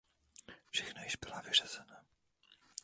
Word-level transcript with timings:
Všechna 0.69 1.03
již 1.03 1.15
byla 1.15 1.41
vyřazena. 1.41 2.01